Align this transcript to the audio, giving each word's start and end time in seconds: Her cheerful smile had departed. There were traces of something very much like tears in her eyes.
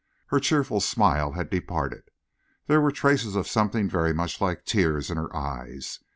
Her 0.29 0.39
cheerful 0.39 0.79
smile 0.81 1.33
had 1.33 1.51
departed. 1.51 2.09
There 2.65 2.81
were 2.81 2.89
traces 2.91 3.35
of 3.35 3.45
something 3.47 3.87
very 3.87 4.15
much 4.15 4.41
like 4.41 4.65
tears 4.65 5.11
in 5.11 5.17
her 5.17 5.31
eyes. 5.35 5.99